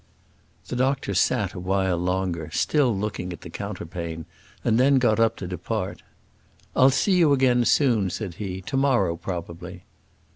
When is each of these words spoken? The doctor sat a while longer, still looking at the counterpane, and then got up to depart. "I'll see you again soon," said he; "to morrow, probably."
The 0.67 0.75
doctor 0.75 1.13
sat 1.13 1.53
a 1.53 1.59
while 1.59 1.99
longer, 1.99 2.49
still 2.51 2.97
looking 2.97 3.31
at 3.31 3.41
the 3.41 3.51
counterpane, 3.51 4.25
and 4.63 4.79
then 4.79 4.95
got 4.95 5.19
up 5.19 5.35
to 5.35 5.47
depart. 5.47 6.01
"I'll 6.75 6.89
see 6.89 7.11
you 7.13 7.33
again 7.33 7.65
soon," 7.65 8.09
said 8.09 8.33
he; 8.41 8.61
"to 8.61 8.75
morrow, 8.77 9.15
probably." 9.15 9.83